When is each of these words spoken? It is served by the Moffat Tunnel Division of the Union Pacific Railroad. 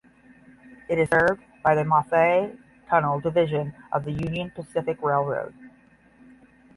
It 0.89 0.97
is 0.97 1.09
served 1.09 1.43
by 1.61 1.75
the 1.75 1.83
Moffat 1.85 2.57
Tunnel 2.89 3.19
Division 3.19 3.75
of 3.91 4.03
the 4.03 4.11
Union 4.11 4.49
Pacific 4.49 4.99
Railroad. 4.99 5.53